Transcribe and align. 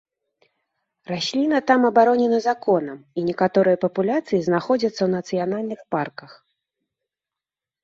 Расліна 1.11 1.57
там 1.71 1.81
абаронена 1.89 2.39
законам, 2.47 2.97
і 3.17 3.27
некаторыя 3.29 3.81
папуляцыі 3.85 4.39
знаходзяцца 4.49 4.97
ў 5.03 5.09
нацыянальных 5.17 5.79
парках. 5.97 6.31